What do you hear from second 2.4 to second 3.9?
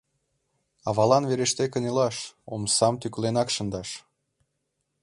омсам тӱкыленак шындаш.